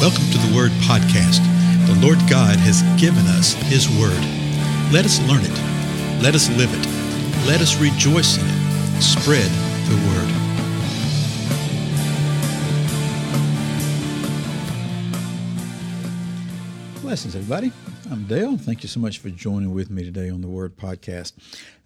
[0.00, 1.44] Welcome to the Word Podcast.
[1.86, 4.16] The Lord God has given us His Word.
[4.90, 6.22] Let us learn it.
[6.22, 6.86] Let us live it.
[7.46, 9.02] Let us rejoice in it.
[9.02, 9.50] Spread
[9.90, 10.30] the Word.
[17.02, 17.70] Blessings, everybody.
[18.10, 18.56] I'm Dale.
[18.56, 21.34] Thank you so much for joining with me today on the Word Podcast.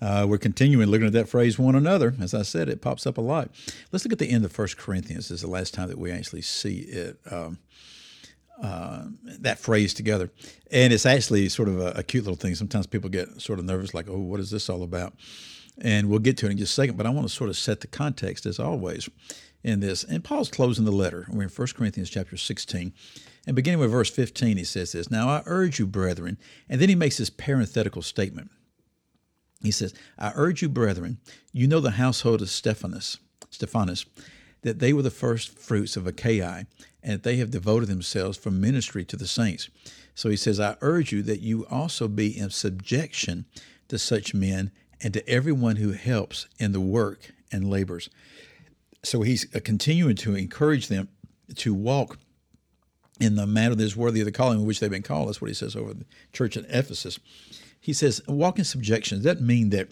[0.00, 2.14] Uh, we're continuing looking at that phrase, one another.
[2.20, 3.50] As I said, it pops up a lot.
[3.90, 5.30] Let's look at the end of First Corinthians.
[5.30, 7.18] This is the last time that we actually see it.
[7.28, 7.58] Um,
[8.62, 9.04] uh,
[9.40, 10.30] that phrase together.
[10.70, 12.54] And it's actually sort of a, a, cute little thing.
[12.54, 15.14] Sometimes people get sort of nervous, like, oh, what is this all about?
[15.78, 17.56] And we'll get to it in just a second, but I want to sort of
[17.56, 19.08] set the context as always
[19.64, 20.04] in this.
[20.04, 21.26] And Paul's closing the letter.
[21.28, 22.92] We're in 1 Corinthians chapter 16.
[23.46, 26.88] And beginning with verse 15, he says this Now I urge you, brethren, and then
[26.88, 28.50] he makes this parenthetical statement.
[29.62, 31.18] He says, I urge you, brethren,
[31.52, 33.16] you know the household of Stephanus,
[33.50, 34.04] Stephanus,
[34.64, 36.66] that they were the first fruits of Achaia,
[37.02, 39.68] and that they have devoted themselves for ministry to the saints.
[40.14, 43.44] So he says, I urge you that you also be in subjection
[43.88, 44.70] to such men
[45.02, 48.08] and to everyone who helps in the work and labors.
[49.02, 51.08] So he's uh, continuing to encourage them
[51.56, 52.18] to walk
[53.20, 55.28] in the manner that is worthy of the calling in which they've been called.
[55.28, 57.18] That's what he says over the church at Ephesus.
[57.80, 59.18] He says, walk in subjection.
[59.18, 59.90] Does that mean that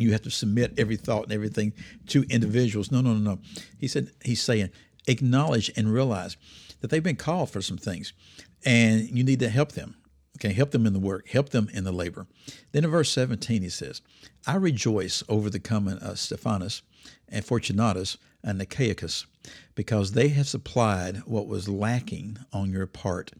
[0.00, 1.72] you have to submit every thought and everything
[2.08, 2.90] to individuals?
[2.90, 3.38] No, no, no, no.
[3.78, 4.70] He said, he's saying,
[5.06, 6.36] acknowledge and realize
[6.80, 8.12] that they've been called for some things
[8.64, 9.96] and you need to help them.
[10.38, 12.26] Okay, help them in the work, help them in the labor.
[12.72, 14.00] Then in verse 17, he says,
[14.46, 16.80] I rejoice over the coming of Stephanus
[17.28, 19.26] and Fortunatus and Achaicus,
[19.74, 23.32] because they have supplied what was lacking on your part.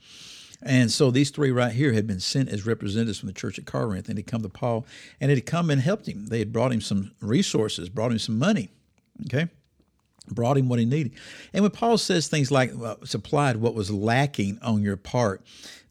[0.63, 3.67] And so these three right here had been sent as representatives from the church at
[3.67, 4.87] Corinth, and had come to Paul,
[5.21, 6.27] and had come and helped him.
[6.27, 8.71] They had brought him some resources, brought him some money.
[9.27, 9.49] Okay,
[10.29, 11.13] brought him what he needed.
[11.53, 12.73] And when Paul says things like
[13.05, 15.43] supplied what was lacking on your part,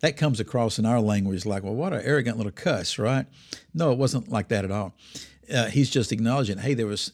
[0.01, 3.25] that comes across in our language like, well, what an arrogant little cuss, right?
[3.73, 4.93] No, it wasn't like that at all.
[5.53, 7.11] Uh, he's just acknowledging, hey, there was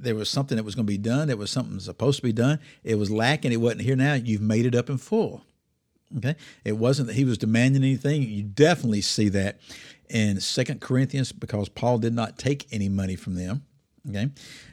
[0.00, 1.26] there was something that was going to be done.
[1.26, 2.60] There was something supposed to be done.
[2.84, 3.52] It was lacking.
[3.52, 4.14] It wasn't here now.
[4.14, 5.42] You've made it up in full.
[6.16, 8.22] Okay, it wasn't that he was demanding anything.
[8.22, 9.60] You definitely see that
[10.08, 13.64] in Second Corinthians because Paul did not take any money from them.
[14.08, 14.30] Okay,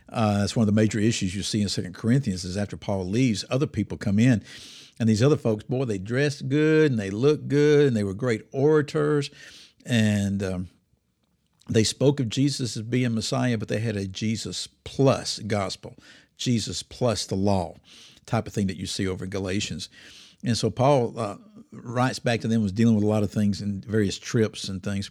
[0.09, 3.06] uh, that's one of the major issues you see in Second Corinthians is after Paul
[3.06, 4.44] leaves, other people come in,
[5.00, 8.13] and these other folks, boy, they dressed good and they looked good and they were
[8.13, 9.29] great orators,
[9.85, 10.69] and um,
[11.68, 15.95] they spoke of Jesus as being Messiah, but they had a Jesus plus gospel,
[16.38, 17.75] Jesus plus the law
[18.25, 19.90] type of thing that you see over in Galatians.
[20.45, 21.38] And so Paul uh,
[21.72, 24.81] writes back to them, was dealing with a lot of things and various trips and
[24.81, 25.09] things.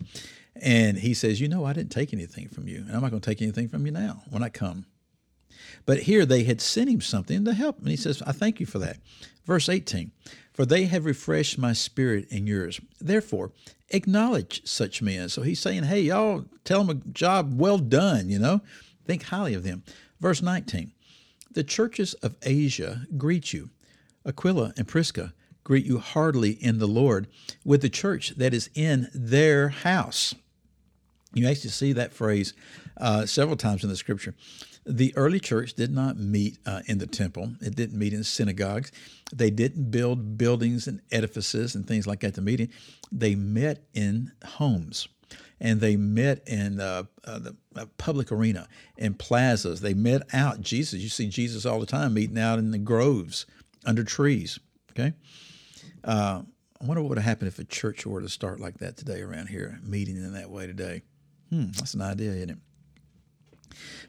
[0.57, 3.21] And he says, You know, I didn't take anything from you, and I'm not going
[3.21, 4.87] to take anything from you now when I come.
[5.87, 7.79] But here they had sent him something to help.
[7.79, 8.99] And he says, I thank you for that.
[9.45, 10.13] Verse 18
[10.53, 12.81] For they have refreshed my spirit and yours.
[13.01, 13.53] Therefore,
[13.91, 15.29] acknowledge such men.
[15.29, 18.61] So he's saying, Hey, y'all, tell them a job well done, you know?
[19.05, 19.83] Think highly of them.
[20.21, 20.93] Verse 19
[21.51, 23.71] The churches of Asia greet you.
[24.27, 27.27] Aquila and Prisca greet you heartily in the Lord
[27.65, 30.35] with the church that is in their house.
[31.33, 32.55] You actually see that phrase
[32.97, 34.35] uh, several times in the scripture.
[34.87, 38.93] The early church did not meet uh, in the temple, it didn't meet in synagogues.
[39.33, 42.71] They didn't build buildings and edifices and things like that to meet in.
[43.11, 45.09] They met in homes
[45.59, 48.69] and they met in uh, uh, the uh, public arena,
[48.99, 49.81] in plazas.
[49.81, 50.61] They met out.
[50.61, 53.47] Jesus, you see Jesus all the time meeting out in the groves
[53.87, 54.59] under trees.
[54.93, 55.13] Okay.
[56.03, 56.43] Uh,
[56.81, 59.49] I wonder what would happen if a church were to start like that today around
[59.49, 61.03] here, meeting in that way today.
[61.51, 62.59] Hmm, that's an idea, isn't it?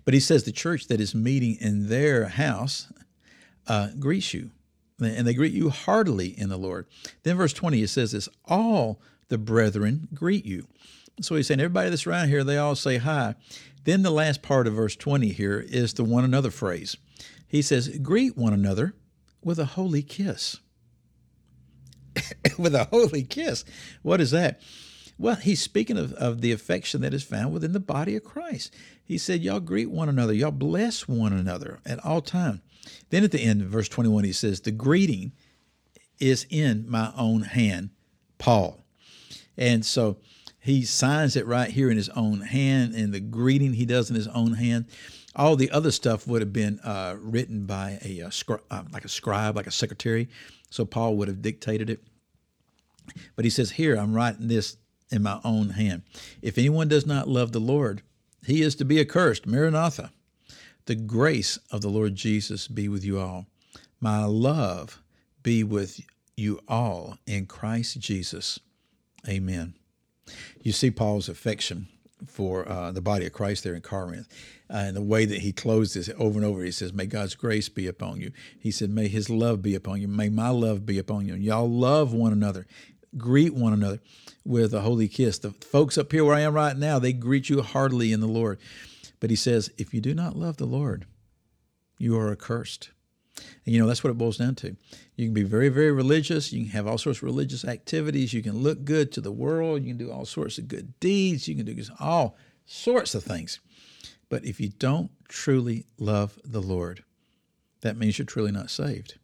[0.03, 2.91] But he says the church that is meeting in their house
[3.67, 4.51] uh, greets you,
[4.99, 6.87] and they greet you heartily in the Lord.
[7.23, 10.67] Then verse 20, it says this, all the brethren greet you.
[11.21, 13.35] So he's saying everybody that's around here, they all say hi.
[13.85, 16.97] Then the last part of verse 20 here is the one another phrase.
[17.47, 18.95] He says, greet one another
[19.45, 20.59] with a holy kiss.
[22.57, 23.63] with a holy kiss.
[24.01, 24.59] What is that?
[25.17, 28.73] Well, he's speaking of, of the affection that is found within the body of Christ.
[29.01, 32.61] He said, Y'all greet one another, y'all bless one another at all time.
[33.11, 35.31] Then at the end of verse 21, he says, The greeting
[36.19, 37.91] is in my own hand,
[38.37, 38.83] Paul.
[39.57, 40.17] And so
[40.59, 44.15] he signs it right here in his own hand, and the greeting he does in
[44.15, 44.87] his own hand.
[45.35, 49.05] All the other stuff would have been uh, written by a, a scri- uh, like
[49.05, 50.29] a scribe, like a secretary.
[50.69, 52.01] So Paul would have dictated it.
[53.35, 54.77] But he says, Here, I'm writing this
[55.11, 56.03] in my own hand.
[56.41, 58.01] If anyone does not love the Lord,
[58.45, 59.45] he is to be accursed.
[59.45, 60.11] Maranatha.
[60.85, 63.47] The grace of the Lord Jesus be with you all.
[63.99, 65.01] My love
[65.41, 65.99] be with
[66.37, 68.59] you all in Christ Jesus.
[69.27, 69.73] Amen.
[70.61, 71.87] You see Paul's affection
[72.27, 74.27] for uh, the body of Christ there in Corinth.
[74.69, 77.35] Uh, and the way that he closed this over and over, he says, May God's
[77.35, 78.31] grace be upon you.
[78.57, 80.07] He said, May his love be upon you.
[80.07, 81.33] May my love be upon you.
[81.33, 82.65] And y'all love one another.
[83.17, 83.99] Greet one another
[84.43, 85.37] with a holy kiss.
[85.39, 88.27] The folks up here where I am right now, they greet you heartily in the
[88.27, 88.59] Lord.
[89.19, 91.05] But he says, If you do not love the Lord,
[91.97, 92.91] you are accursed.
[93.37, 94.75] And you know, that's what it boils down to.
[95.15, 96.53] You can be very, very religious.
[96.53, 98.33] You can have all sorts of religious activities.
[98.33, 99.81] You can look good to the world.
[99.81, 101.47] You can do all sorts of good deeds.
[101.47, 103.59] You can do all sorts of things.
[104.29, 107.03] But if you don't truly love the Lord,
[107.81, 109.17] that means you're truly not saved.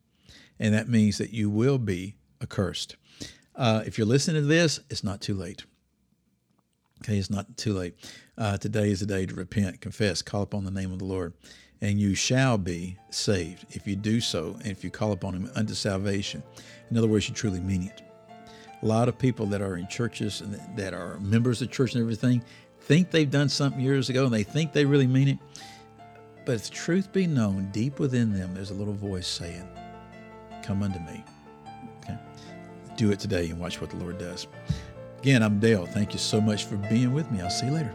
[0.60, 2.96] And that means that you will be accursed.
[3.56, 5.66] Uh, if you're listening to this, it's not too late.
[7.04, 7.96] Okay, it's not too late.
[8.38, 11.34] Uh, today is the day to repent, confess, call upon the name of the Lord
[11.82, 15.52] and you shall be saved if you do so and if you call upon him
[15.56, 16.44] unto salvation.
[16.90, 18.02] In other words, you truly mean it.
[18.82, 22.02] A lot of people that are in churches and that are members of church and
[22.02, 22.44] everything
[22.82, 25.38] think they've done something years ago and they think they really mean it.
[26.46, 29.68] But if the truth be known, deep within them, there's a little voice saying,
[30.64, 31.24] Come unto me.
[32.04, 32.18] Okay?
[32.96, 34.48] Do it today and watch what the Lord does.
[35.20, 35.86] Again, I'm Dale.
[35.86, 37.42] Thank you so much for being with me.
[37.42, 37.94] I'll see you later.